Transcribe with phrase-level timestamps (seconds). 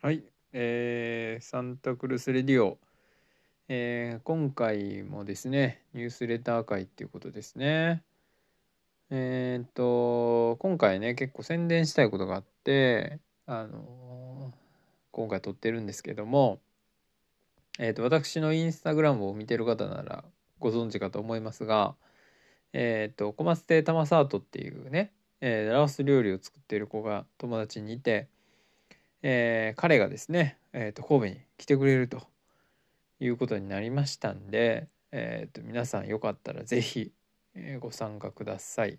[0.00, 2.78] はい、えーサンタクルスレディオ、
[3.66, 8.04] えー今回もですね、ニュースレター会っていうことですね。
[9.10, 14.56] えーっと、今回ね、結構宣伝したいことがあって、あのー
[15.10, 16.60] 今回撮ってるんですけども、
[17.80, 20.22] えーっと、私のインスタグラムを見てる方なら
[20.60, 21.96] ご存知かと思いますが、
[22.72, 25.10] えーっと、小松亭玉サートっていうね、
[25.40, 28.28] えーラオス料理を作ってる子が友達にいて、
[29.22, 32.26] えー彼がですね、えー、と神戸に来てくれると
[33.20, 37.12] いうことになりましたんで、えー、と皆さんよかったらぜひ、
[37.54, 38.98] えーご参加ください。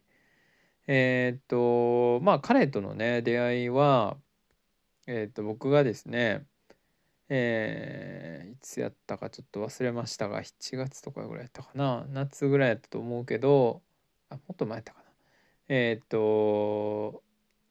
[0.88, 4.18] えっ、とまあ彼とのね出会いは、
[5.08, 6.46] えー、と僕がですね
[7.30, 13.82] えーいつやったかちょっと忘れましたが7月とかぐらいやったかな夏ぐらいやったと思うけど
[14.30, 15.06] あもっと前やったかな
[15.70, 17.22] えっ、と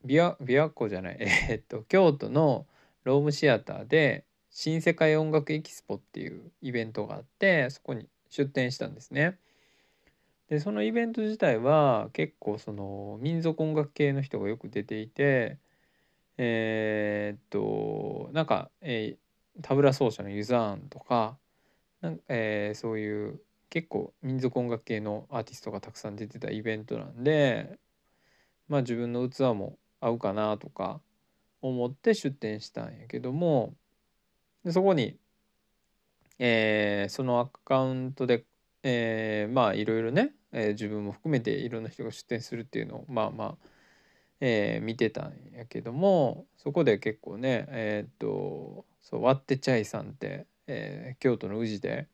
[0.04, 2.66] 琵琶琵琶湖じゃない えーっと京都の
[3.04, 9.38] ロームシアターで新世界音楽エキスポっていうイベントがあってそこに出展したんですね。
[10.48, 15.58] でそのイベント自体は結構その民族音楽系の人がよく出ていて
[16.38, 19.18] えーっとなんか、えー
[19.62, 21.36] タブラ奏者のユザーンとか
[22.00, 27.78] なんえーそういう結構民族音楽系のアーティストがたくさん出てたイベントなんで
[28.68, 31.00] まあ自分の器も合うかなとか
[31.60, 33.74] 思って出店したんやけども
[34.64, 35.16] でそこに、
[36.38, 38.44] えーそのアカウントで、
[38.82, 43.54] えーまあいろいろね、えー自分も含めていろんな人が出店するっていうのをまあまあ、
[44.40, 52.06] えー見てたんやけどもそこで結構ねえーっとそうワッテチャイさんって、えー京都の宇治で、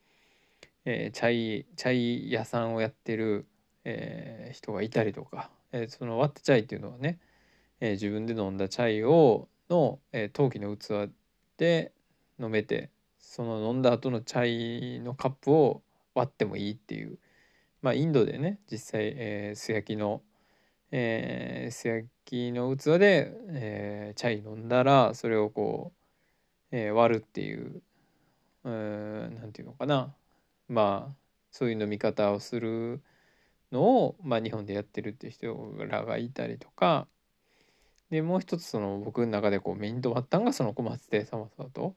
[0.85, 3.47] えーチャイチャイ屋さんをやってる、
[3.85, 7.19] えー人がいたりとか、えーそのワッテチャイっていうのはね、
[7.81, 11.13] えー自分で飲んだチャイをの、えー陶器の器
[11.57, 11.93] で
[12.41, 15.83] 飲めてその飲んだ後のチャイのカップを
[16.15, 17.19] 割ってもいいっていう。
[17.83, 20.23] まあインドでね実際、えー素焼きの、
[20.91, 25.93] えー素焼きの器で、えーチャイ飲んだらそれをこ
[26.73, 27.83] う、えー割るっていう
[28.65, 30.15] うなんていうのかな。
[30.69, 31.15] まあ
[31.51, 33.03] そういう飲み方をする
[33.71, 37.07] のを、まあ、日本でやってるっていう人らがいたりとか
[38.15, 41.97] でもう一つその僕の中でこう目に留まったのがその小松亭様だと。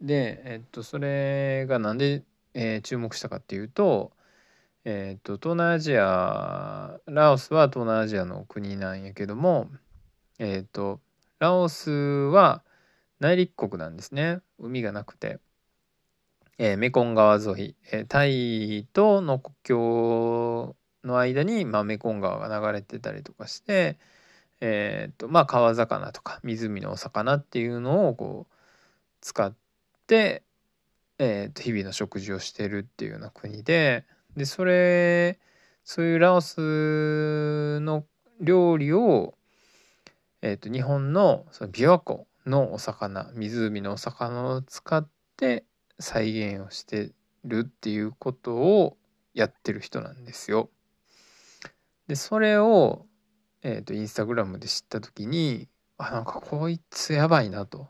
[0.00, 2.24] で、えっと、それがなんで、
[2.54, 4.12] えー注目したかっていうと、
[4.86, 9.70] えっと、東南アジアラオスは東南アジアの国なんやけども、
[10.38, 11.02] えっと、
[11.40, 12.64] ラオスは
[13.20, 15.40] 内陸国なんですね海がなくて。
[16.56, 23.98] えーメコン川沿い、えータイとの国境の間に、まあ、メコン川が流れてたりとかして、
[24.64, 28.54] えーとまあ、川魚とか湖のお魚っていうのをこう
[29.20, 29.52] 使っ
[30.06, 30.44] て、
[31.18, 34.04] えーと日々の食事をしてるっていうような国で
[34.36, 35.40] でそれ
[35.82, 38.04] そういうラオスの
[38.40, 39.34] 料理を、
[40.42, 45.64] えーと日本のその琵琶湖のお魚湖のお魚を使って
[45.98, 47.10] 再現をして
[47.44, 48.96] るっていうことを
[49.34, 50.70] やってる人なんですよ。
[52.06, 53.06] でそれを、
[53.62, 55.68] えー、とインスタグラムで知った時に
[55.98, 57.88] あなんかこいつやばいなと。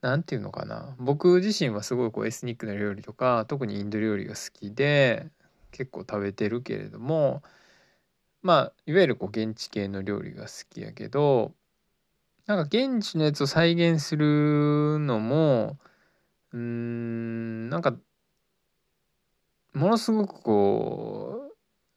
[0.00, 5.26] なんていうのかな僕自身はすごいこうエスニックな料理とか特にインド料理が好きで
[5.72, 7.42] 結構食べてるけれども
[8.42, 11.52] まあいわゆるこう現地系の料理が好きやけど
[12.46, 15.76] なんか現地のやつを再現するのも
[16.52, 17.94] うーんなんか
[19.74, 21.49] ものすごくこう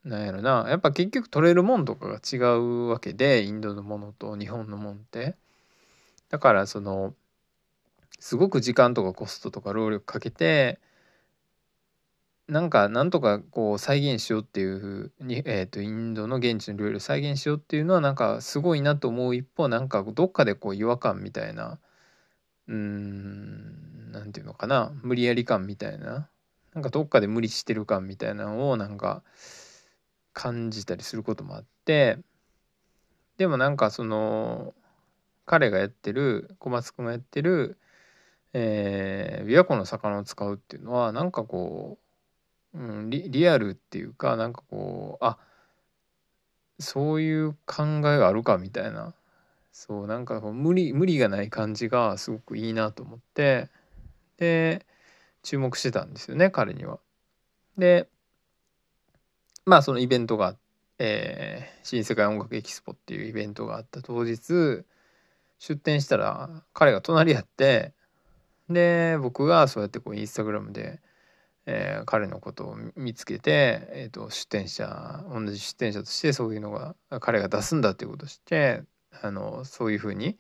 [0.03, 0.65] なんやろな。
[0.69, 5.35] やっぱ結局取れるもんとかが違うわけでインドのものと日本のもんって。
[6.29, 7.13] だからその
[8.19, 10.79] すごく時間とかコストとか労力かけて
[12.47, 21.79] なんかなんとかこう再現しようっていうに、えー、とインドの現地の料理を再現しようっていうのはなんかすごいなと思う一方なんかどっかでこう違和感みたいな
[22.67, 24.91] うんなんていうのかな。
[25.01, 26.29] 無理やり感みたいな。
[26.73, 29.23] なんかどっかで無理してる感みたいなのをなんか
[30.33, 32.18] 感じたりすることもあって
[33.38, 34.74] でもなんかその
[35.45, 37.77] 彼がやってる小松くんがやってる、
[38.53, 41.97] えー、琵琶湖の魚を使うっていうのはなんかこ
[42.74, 45.38] う、うん、リリアルっていうかなんかこうあ
[46.80, 49.13] そういう考えがあるかみたいな
[49.71, 53.69] そうなんかこう無理無理がない感じがすごくいいなと思って
[54.38, 54.85] で
[55.41, 57.00] 注目してたんですよね彼には。
[57.77, 58.07] で
[59.65, 60.56] まあそのイベントが、
[61.00, 64.86] えー新世界音楽エキスポっていうイベントがあった当日
[65.60, 67.94] 出店したら彼が隣やって
[68.69, 71.01] で僕がそうやってこうインスタグラムで、
[71.65, 78.83] えー、彼のことを見つけて、えーと、出店者同じ出店者としてそういうのが彼が出すんだっていうことをして
[79.21, 80.38] あのそういうふうに、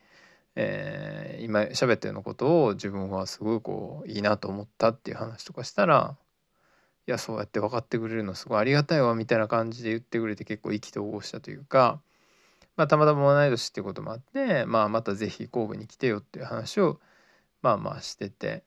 [0.55, 6.15] えー、今喋ったようなことを自分はすごいこういいなと思ったっていう話とかしたら
[7.05, 12.01] いやそうやって分かってくれるのすごいありがたいわみたいな感じで言ってくれて結構意気投合したというか、
[12.77, 16.99] まあ、たまたま同い年っていうこともあって、まあ、また是非神戸に来てよっていう話を
[17.61, 18.63] まあまあしてて。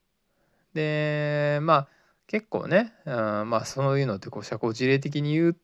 [0.77, 1.89] でまあ
[2.27, 3.15] 結構ね、うん、
[3.51, 5.57] まあそういうのってこう社交辞令的に言う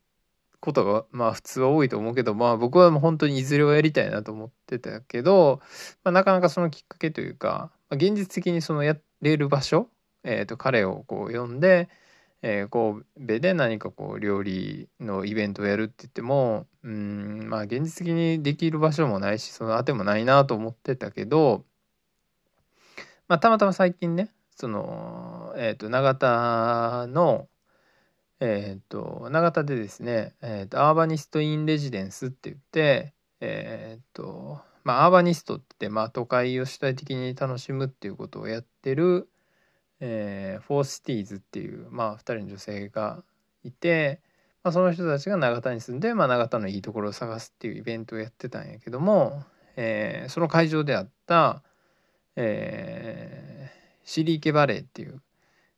[0.61, 5.61] ことがまあ普通は多いと思うけどまあ僕はもう本当にいずれはやりたいなと思ってたけど、
[6.03, 9.89] まあ、なかなかそのきっかけというか、まあ、現実的にそのやれる場所、
[10.25, 11.91] えー、と彼をこう呼んで
[12.43, 21.65] えー、神戸で何かこう料理のイベントをやるって言ってもうんまあ現実的にできる場所もないしそのあてもないなと思ってたけど、
[23.29, 27.49] まあ、たまたま最近ねその、えー、と長田の、
[28.41, 39.29] えー、と長田でですね、えー、と Urbanist in Residence って言ってえっ、とまあアーバニストって、まあ、都会を主体的に楽しむっていうことをやってる
[40.05, 43.23] えー、 for Cities っていう、まあ、2人の女性が
[43.63, 44.21] いて、
[44.65, 49.45] まあ、その人たちが長田に住んで、まあ、長田のいいところを探すっていうイベントをやってたんやけども、
[49.77, 51.63] えー、その会場であった、
[52.35, 55.23] えー、シリーケバレーっていう、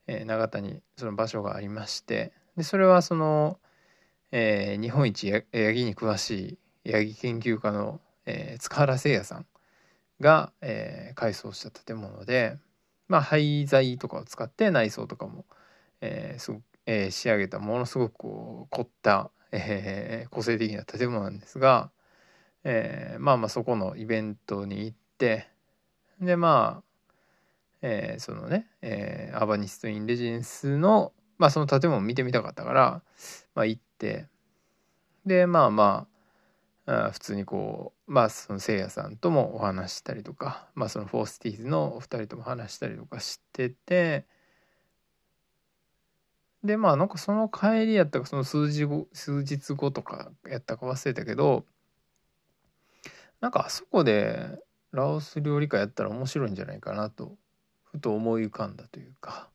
[0.06, 3.58] えー、永田にその場所がありましてでそれはその、
[4.32, 5.42] えー、日本一ヤ
[5.74, 9.46] ギに詳しいヤギ研究家の、えー、塚原誠也さん
[10.18, 12.56] が、えー、改装した建物で。
[13.08, 15.44] まあ、廃材とかを使って内装とかも、
[16.00, 16.52] えーす
[16.86, 21.90] えー、仕上げたものすごくこう凝った、えー、個性的な建物なんですが、
[22.64, 25.48] えー、まあまあそこのイベントに行って
[26.20, 27.06] でまあ、
[27.82, 33.02] えー、そのね、えー、 Urbanist in Residence の、まあ、その建物を見てみたかったから、
[33.54, 34.26] まあ、行って
[35.26, 36.13] でまあまあ
[36.86, 44.26] あ普通にこうまあそのせいやさんともお話したりとか、まあ、その for Cities のお二人とも話したりとかしてて
[46.62, 51.64] でまあなんかその帰りやったかその数字後数日後とかやったか忘れたけど
[53.40, 54.58] なんかあそこで
[54.92, 57.36] ラオス料理家やったら面白いんじゃないかなと
[57.84, 59.53] ふと思い浮かんだというか。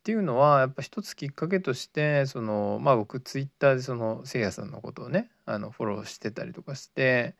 [0.00, 7.34] っていうのはやっぱ一つきっかけとしてそのまあ僕ツイッターでそのせいやさんのことをねあのフォローしてたりとかして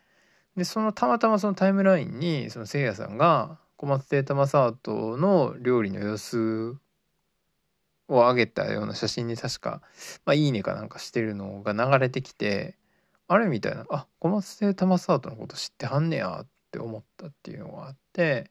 [0.56, 6.76] でそのたまたまそのタイムラインにそのせいやさんが小松亭玉沢との料理の様子
[8.08, 9.80] を上げたような写真に確か
[10.26, 12.76] 「まあ、いいね」かなんかしてるのが流れてきて
[13.26, 18.50] あれみたいな「あ小松亭玉沢とのこと知ってはんねや」って思ったっていうのがあって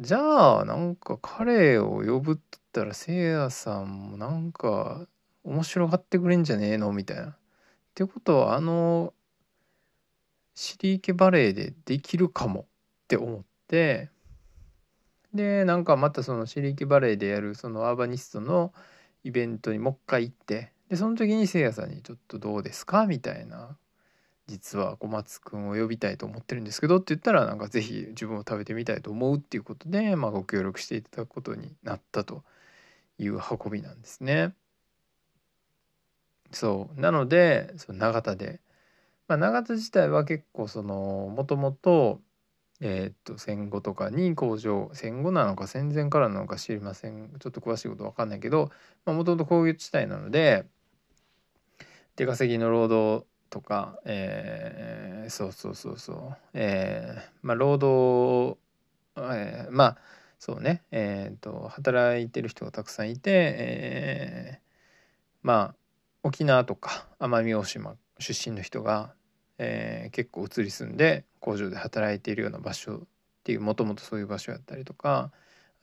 [0.00, 5.06] じゃあなんか彼を呼ぶって言ったらせいやさんもなんか
[5.44, 7.26] 面白がってくれんじゃねえのみたいな。
[7.30, 7.34] っ
[7.94, 9.12] てことはあの
[10.54, 12.64] シリーケバレーでできるかもっ
[13.08, 14.10] て思って
[15.34, 18.72] でなんかまたそのシリーケバレーでやるそのアーバニストの
[19.24, 23.76] イベントにもう一回行ってでその時にせいやさんに「ちょっとどうですか?」みたいな
[24.48, 32.42] 実は小松くんを呼びたいと思ってるんですけどって言ったらなんか是非自分を食べてみたいと思うっていうことで、まあ、ご協力していただくことになったと
[33.18, 34.54] いう運びなんですね。
[36.50, 37.00] そう。
[37.00, 38.60] なのでその永田で、
[39.28, 42.20] まあ、永田自体は結構そのもともと
[42.80, 47.30] えー、っと戦後とかに工場戦後なのか戦前からなのか知りません。
[47.38, 48.70] ちょっと詳しいこと分かんないけど
[49.04, 50.64] もともと工業地帯なので
[52.16, 58.58] 出稼ぎの労働とか、えー、そうそうそうそう、えー、まあ労働、
[59.16, 59.98] えー、まあ
[60.38, 64.58] そうね、えーと、働いてる人がたくさんいて、えー、
[65.42, 65.74] まあ
[66.22, 69.12] 沖縄とか奄美大島出身の人が、
[69.58, 73.00] えー、結構移り住んで工場で働いているような場所っ
[73.44, 75.32] ていうもともとそういう場所やったりとか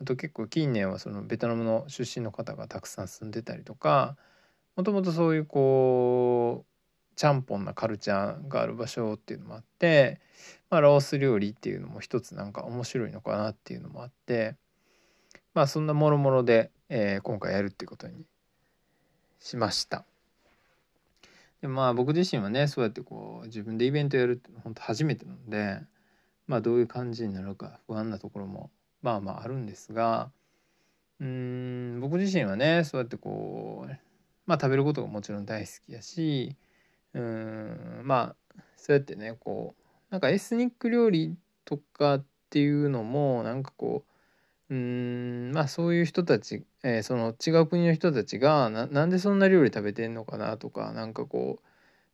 [0.01, 4.17] あと結構近年はそのベトナムの出身の方がたくさん住んでたりとか
[4.75, 6.74] もともとそういうこう
[7.15, 10.19] ちゃんぽんなカルチャーがある場所っていうのもあって、
[10.69, 14.55] まあ、ラオス料理っていうのも一つなんか面白いのかなっていうのもあって
[15.53, 18.25] まあそんなもろもろで、えー、今回やるっていうことに
[19.39, 20.03] しました。
[21.61, 25.79] でまあ僕自身はねそうやってこう自分でイベントやるって本当初めてなので
[26.47, 28.69] まあどういう感じになるか不安なところも
[29.01, 30.29] まあまああるんですが
[31.21, 33.91] うん僕自身はねそうやってこう
[34.45, 36.55] まあ食べることがもちろん大好きやし
[37.15, 44.03] うんまあそうやってねこうなんかエスニック料理とかっていうのもなんかこ
[44.69, 51.59] ううんまあそういう人たち、えー、その違う国の人たちがななんでそんな料理食べてんのかなとかなんかこ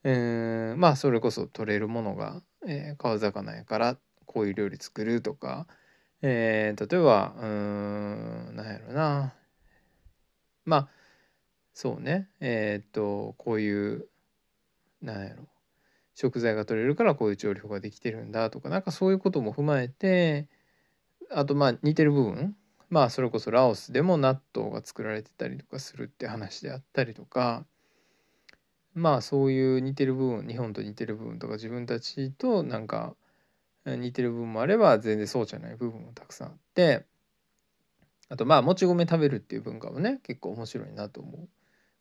[0.03, 5.65] う、えー、まあそれこそ取れるものが、えー、川魚やからこういう料理作るとか、
[6.21, 9.33] えー、例えばうんなんやろな。
[10.65, 10.87] まあ
[11.73, 12.29] そうね。
[12.39, 14.07] えー、っとこういう
[15.01, 15.47] なんやろ。
[16.13, 20.49] 食材が取れるからこういう調理法ができてるんだとかなんかそういうことも踏まえて
[21.29, 22.55] あとまあ似てる部分。
[22.89, 27.65] まあそれこそラオスでも納豆が作られてたりとかするって話であったりとか。
[28.93, 33.15] まあそういう似てる部分日本と似てる部分とか自分たちとなんか
[33.85, 37.05] 似てる部分もあれば全然そうじゃない部分もたくさんあって。
[38.27, 41.47] あとまあもち米食べるっていう文化もね結構面白いなと思う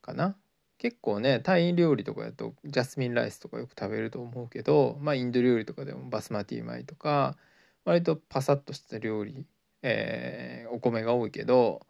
[0.03, 0.37] かな。
[0.81, 7.37] 結構ねタイ料理とかだとジャスミンライスとかよく食べると思うけどまあインド料理とかでもバスマティ米とか
[7.85, 9.45] 割とパサッとした料理、
[9.83, 11.83] えー、お米が多いけど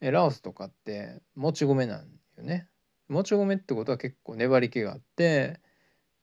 [0.00, 2.06] ラオスとかってもち米なん
[2.38, 2.68] よね。
[3.08, 5.60] もち米ってことは結構粘り気があって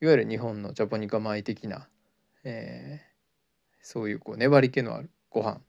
[0.02, 1.88] いわゆる日本のジャポニカ米的な、
[2.44, 5.62] えー、そういうこう粘り気のあるご飯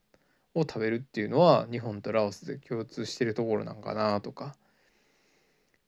[0.55, 4.57] を食べるっていうのは日本とラオスで共通してるところなんかなとか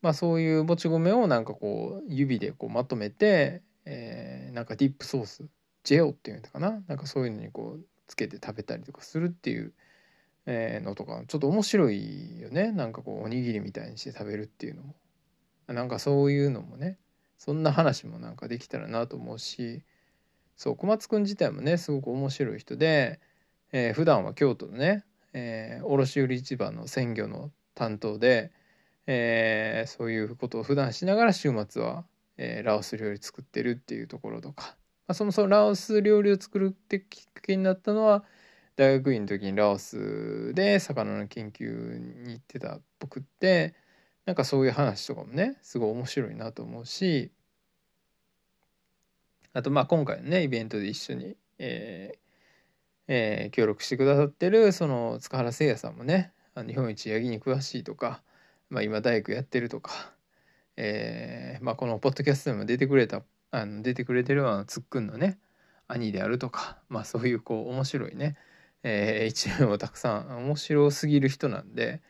[0.02, 5.44] まあ、そういうもち米をなんかこう指でこうまとめて、えー、なんかディップソース
[5.84, 6.82] ジェオっていうのかな。
[6.88, 9.72] なんかそういうのにこうつけて食べたりとかするっていう、
[10.46, 12.72] えー、のとかちょっと面白いよね。
[12.72, 14.94] なんかこうおにぎりみたいにして食べるっていうのも。
[15.68, 16.98] なんかそういうのもね
[17.38, 19.82] そんな話もなんかできたらなと思うし
[20.56, 23.20] そう小松くん自体もねすごく面白い人で、
[23.72, 28.52] えー、普段は京都のね、えー、卸売市場の鮮魚の担当で
[29.06, 32.04] えー、そういうことを普段しながら週末は、
[32.36, 38.24] えー、ラオス料理作ってるっていうところとか、まあ、そもそもラオス料理を作るってきっかけになったのは
[38.76, 43.74] 大学院の時にラオスで魚の研究に行ってた僕って
[44.24, 47.32] なんかそういう話とかもねすごい面白いなと思うし
[49.52, 52.18] あとまあ今回のねイベントで一緒に、えー
[53.08, 58.22] えー、協力してくださってるその塚原誠也さんもね日本一ヤギに詳しいとか
[58.72, 59.92] まあ、今大工やってるとか、
[60.78, 65.38] えーまあ、このポッドキャストでも出てくれたあの出てくれてるあのつっくんのね
[65.88, 68.34] 兄であるとか、まあ、そういうこう面白いね、
[68.82, 72.00] えー、一面をたくさん面白すぎる人なんで、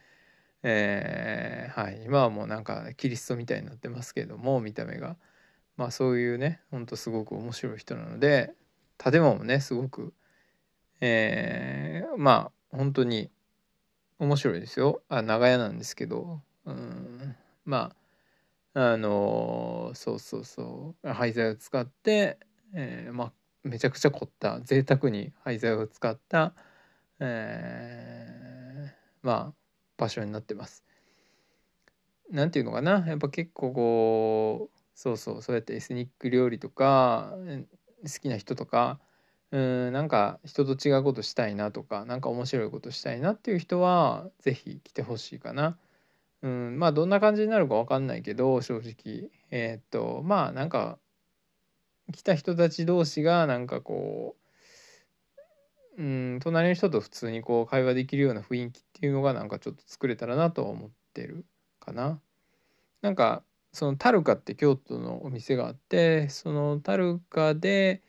[0.62, 5.16] えー、はい、今はもうなんかキリストみたいになってますけども見た目が、
[5.76, 8.52] まあ、そういうねほんとすごく面白い人なので
[8.98, 10.14] 建物もねすごく、
[11.00, 13.32] えー、まあ本当に
[14.20, 15.02] 面白いですよ。
[15.08, 17.92] あ長屋なんですけどうんま
[18.74, 22.38] ああのー、そうそうそう廃材を使って、
[22.74, 23.32] えー、まあ
[23.64, 26.54] めちゃくちゃ凝った贅沢に廃材を使った、
[27.20, 29.54] えー、まあ
[29.96, 30.84] 場所になってます。
[32.30, 33.04] なんていうのかな？
[33.06, 37.34] やっぱ結構こうそうそうそうやってエスニック料理とか
[38.04, 39.00] 好きな人とか
[39.50, 45.76] うんなんか人と違うことしたいなとか何か面白いことしたいなっていう人は是非来てほしいかな。
[46.42, 50.98] うん、まあどんな感じになるか分かんないけど正直えー、っとまあなんか
[52.12, 54.36] 来た人たち同士がなんかこ
[55.96, 61.46] う、うん、隣の人と普通にこう会話できるような雰囲気っていうのがなんかちょっと作れたらなと思ってる
[61.78, 62.20] かな。
[63.02, 68.02] なんかそのタルカって京都のお店があってそのタルカで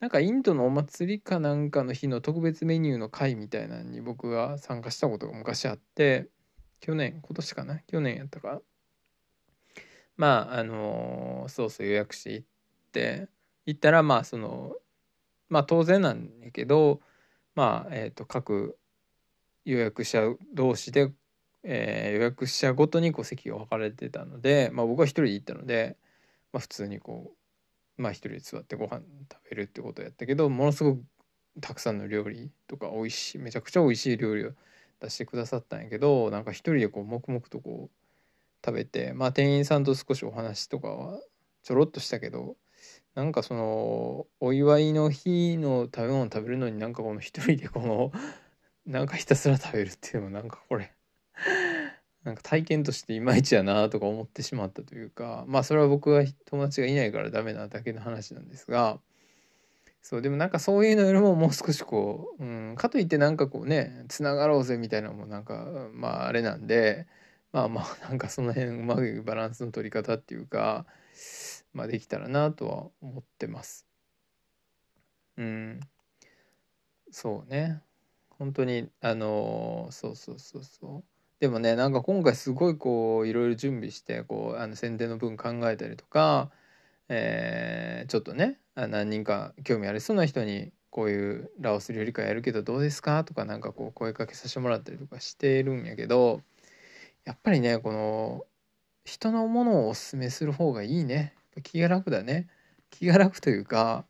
[0.00, 6.28] なんかインドのお祭りかなんかの日の特別メニューの会みたいなのに僕が参加したことが昔あって
[6.80, 7.80] 去年今年かな？
[7.86, 8.60] 去年やったか？
[10.16, 12.46] まああのそうそう予約して行っ
[12.92, 13.28] て
[13.66, 14.74] 行ったらまあその
[15.48, 17.00] まあ当然なんやけど
[17.54, 18.76] まあえっ、ー、と各
[19.64, 21.12] 予約者同士で、
[21.62, 25.96] えー、予約者ごとにこう席が分かれてたので、まあ、僕は一人で行ったので、
[26.52, 27.32] まあ、普通にこ
[27.98, 31.02] うまあ一人で座ってご飯食べるってことやったけどものすごく
[31.60, 34.52] たくさんの料理とか美味しいめちゃくちゃ美味しい料理を
[35.00, 41.20] 出してくださったんやけどなんか一人でこう黙々とこう食べてまあ店員さんと少しお話とかは
[41.62, 42.56] ちょろっとしたけど
[43.14, 48.12] なんかそのお祝いの日の食べ物食べるのになんかこの一人でこの
[48.86, 50.92] なんかひたすら食べるっていうのもなんかこれ
[52.24, 59.00] なんか体験としていまいちやなとか思ってしまったというかまあそれは僕は友達がいないからダメなだけの話なんですが
[60.02, 67.06] そうでもなんかそういうのよりももう少しこう、うん、かといってなんかこうねつながろうぜみたいなのもなんかまああれなんで
[67.52, 70.86] まあまあ なんかその辺うまくバランスの取り方っていうか
[71.72, 73.86] まあできたらなとは思ってます。
[75.36, 75.80] うん。
[77.10, 77.80] そうね。
[78.30, 81.04] 本当にあのそうそうそうそう。
[81.40, 86.50] でもねなんか今回すごいこういろいろ準備してこうあの宣伝の分考えたりとか、
[87.12, 93.24] えー、ちょっとね何人か興味ありそうな人にこういうラオス料理会やるけどどうですか？
[93.24, 96.40] とかなんかこう声かけさせてもらったりとかしてるんやけど
[97.24, 98.44] やっぱりねこの
[99.04, 101.34] 人のものをおすすめする方がいいね。
[101.64, 102.48] 気が楽だね。
[102.90, 104.04] 気が楽というか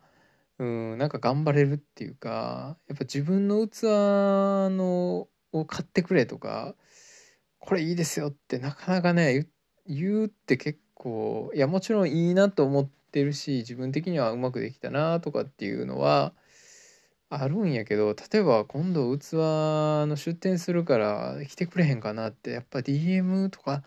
[0.58, 6.74] うんなんか頑張れるっていうかやっぱ自分の器のを買ってくれとか
[7.58, 9.46] これいいですよってなかなかね
[9.86, 16.34] 言うって結構いやもちろんいいなと思ってるし自分的にはうまくできたなとかっていうのは
[17.30, 23.82] あるんやけど例えば今度器の出店するから来てくれへんかなってやっぱ DM とか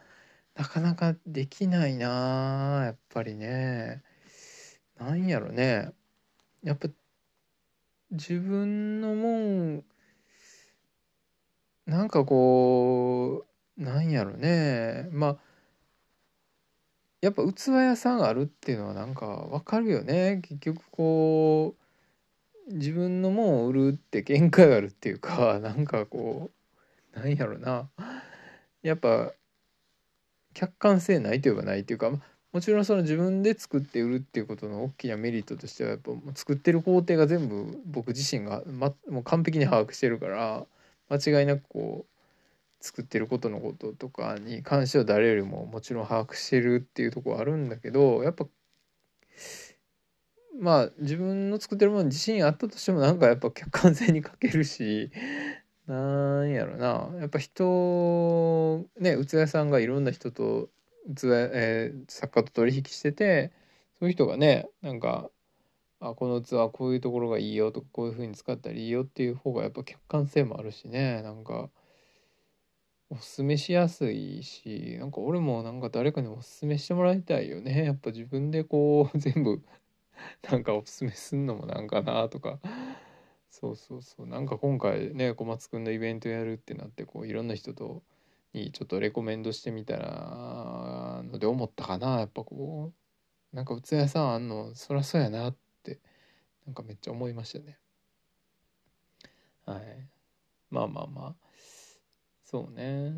[0.55, 4.01] なかなかできないなやっぱりね。
[4.97, 5.91] なんやろね。
[6.63, 6.87] やっぱ
[8.11, 9.83] 自分のもん
[11.85, 13.45] なんかこ
[13.77, 15.09] うなんやろね。
[15.11, 15.37] まあ
[17.23, 20.41] やっぱ器屋さんあるっていうのはなんかわかるよね。
[20.43, 21.75] 結局こ
[22.69, 26.51] う自分のもんを売るって限界があるっていうか なんかこ
[27.15, 27.89] うなんやろな。
[28.81, 29.33] やっぱ
[30.53, 32.11] 客観性ないといえばないっていうか
[32.51, 40.65] もちろんその自分で作って売るっていうことの大きなメリットとしてはやっぱ作ってる工程が全部僕自身が、ま、もう完璧に把握してるから
[41.09, 42.12] 間違いなくこう
[42.83, 48.45] 作ってることのこととかに関しては誰よりももちろん把握してるっていうとこはあるんだけどやっぱ
[50.59, 55.11] まあ自分の作ってるものに自信あったとしてもなんかやっぱ客観性に欠けるし
[55.87, 57.09] なんやろな。
[57.21, 60.69] やっぱ人ね器屋さんがいろんな人と
[61.15, 63.53] 器、えー、作家と取引してて
[63.97, 65.29] そういう人がねなんか
[66.01, 71.21] あこの器こういうところがいいよとかこういう風に使ったらいいよっていう方がやっぱ客観性もあるしね。
[71.21, 71.69] なんか
[73.09, 77.83] おすすめしやすいしなんか俺もなんか誰かにおすすめしてもらいたいよね。
[77.85, 79.61] やっぱ自分でこう 全部
[80.43, 82.59] なんかおすすめすんのもなんかなとか。
[83.49, 84.27] そうそうそう。
[84.27, 88.03] なんか今回ね小松くんのイベントやるってなってこういろんな人と
[88.53, 92.19] にちょっとレコメンドしてみたらので思ったかな。
[92.19, 92.93] やっぱこ
[93.53, 95.99] うなんか器屋さんあんのそらそうやなって
[96.65, 97.79] なんかめっちゃ思いましたね。
[99.65, 100.07] はい。
[100.71, 101.52] まあまあまあ。
[102.53, 103.13] そうね。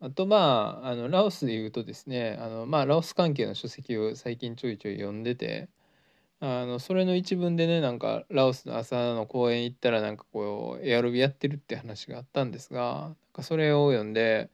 [0.00, 5.70] あとまああのラオスで言うとですねあのまあラオス関係の書籍を最近ちょいちょい読んでて
[6.40, 14.50] あのそれの一文でねなんかラオスの朝の公園行ったらなんかこうエアロビやってるって話があったんですがなんかそれを読んで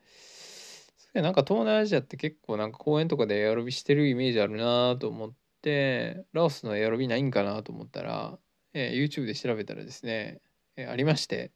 [0.98, 8.38] それなんか東南アジアって結構なんか公園とかでエアロビしてるイメージあるなと思ってラオスのエアロビないんかなと思ったら、
[8.72, 10.40] えー、YouTube で調べたらですね、
[10.76, 11.50] えー、ありまして、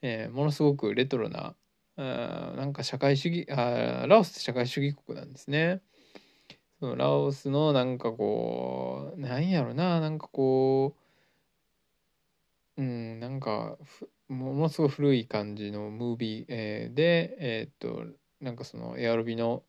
[0.00, 1.54] えー、ものすごくレトロな
[1.96, 5.80] あなんか社会主義あラオスって社会主義国なんですね。
[6.80, 10.96] そのラオスのなんかこうなんやろななんかこ
[12.76, 13.76] ううんなんか
[14.28, 18.04] ものすごい古い感じのムービー、えー、でえー、っと
[18.40, 19.62] なんかそのエアロビの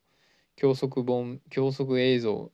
[0.55, 2.51] 教則本教則映像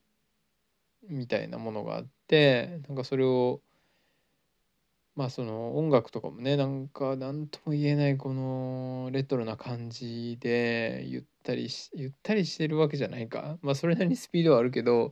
[1.08, 3.62] みたいなものがあってなんかそれを
[5.16, 13.58] まあその音楽とかもねなんか何とも言えないこのレトロな感じでゆったりしゆったりしてるわけじゃないか。
[13.62, 15.12] まあそれなりにスピードはあるけど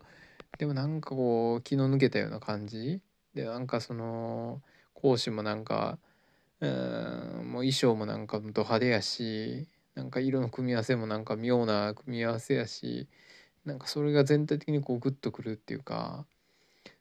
[0.58, 3.02] でもなんかこう気の抜けたような感じ
[3.34, 4.62] でなんかその
[4.94, 6.00] 講師もなんか
[6.60, 6.70] うん
[7.52, 13.08] もう衣装もなんかド派手やしなんか色の組み合わせもなんか妙な組み合わせやし
[13.66, 16.26] なんかそれが全体的にこうグッとくるっていうか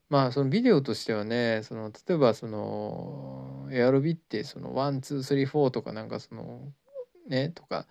[0.09, 6.73] まあそのビデオとしてはねその例えばそのエアロビってその one two three four とかなんかその
[7.29, 7.87] ねとか、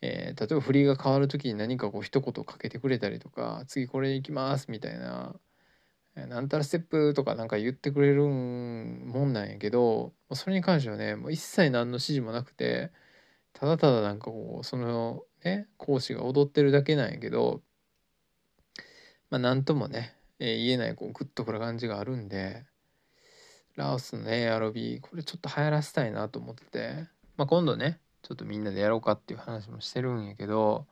[0.00, 5.36] えー、例えば振りが変わる時に何かこう一言かけてくれたりとか次これいきますみたいな
[6.26, 8.28] なんたらステップとかなんか言ってくれるも
[9.26, 12.90] んなんやけどそれに関してはねもう一切何の指示もなくて
[13.52, 17.62] ただただなんかこうそのね講師が踊ってるだけなんやけど
[19.30, 22.64] まあ何ともねえー、言えないこうグッとくる感じがあるんで
[23.76, 30.86] ラオスのね ARB これちょっと流行らせたいなと思ってて、まあ、今度ねちょっとみんなでやろうかっていう話もしてるんやけど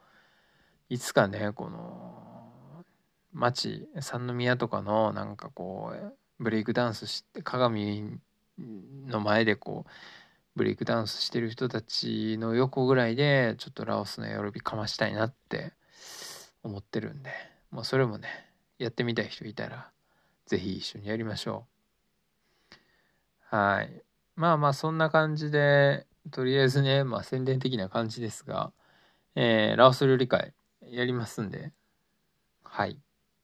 [0.89, 2.85] いつかねこの
[3.33, 8.19] 町三宮とかのなんかこうブレイクダンスして鏡
[9.07, 9.91] の前でこう
[10.55, 15.73] ブレイクダンスしてる人たちの横ぐらいでちょっとラオスのエアロビかましたいなって
[16.63, 17.31] 思ってるんで
[17.71, 18.46] もうそれもね
[18.79, 19.91] やってみたい人いたら、
[20.47, 21.67] ぜひ一緒にやりましょ
[23.51, 23.57] う。
[23.57, 24.03] はい。
[24.35, 28.73] まあまあそんな感じでとりあえずねまあ宣伝的な感じですが、
[29.35, 31.73] えー、ラオス料理会やりますんで。
[32.65, 32.99] はい。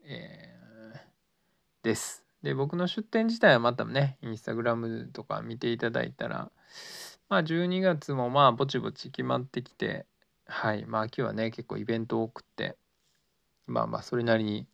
[0.04, 2.24] えー、です。
[2.42, 6.50] で僕の出店自体はまたねインスタグラムとか見ていただいたら
[7.28, 10.06] まあ12月もまあぼちぼち決まってきて
[10.46, 10.84] はい。
[10.86, 12.76] まあ秋はね結構イベント多くって
[13.66, 14.66] まあまあそれなりに、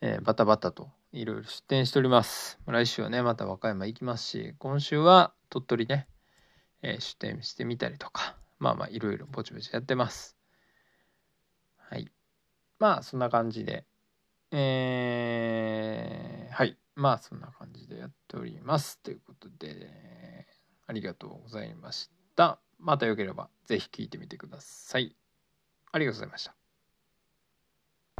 [0.00, 6.06] えー、バタバタといろいろ出店しております来週はねまた和歌山行きますし今週は鳥取ね、
[6.82, 10.36] えー、出店してみたりとかまあまあいろいろぼちぼちやってます
[11.76, 12.10] はい
[12.78, 13.84] まあそんな感じで
[14.52, 16.76] えー、はい。
[16.96, 18.98] まあ、そんな感じでやっております。
[18.98, 20.46] ということで、
[20.86, 22.58] ありがとうございました。
[22.78, 25.14] またよければ、ぜひ聞いてみてください。
[25.92, 26.59] ありがとうございました。